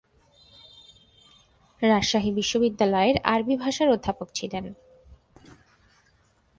রাজশাহী 1.81 2.31
বিশ্ববিদ্যালয়ের 2.31 3.17
আরবী 3.23 3.55
ভাষার 3.55 3.89
অধ্যাপক 3.89 4.27
ছিলেন। 4.33 4.65